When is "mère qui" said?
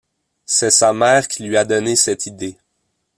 0.93-1.43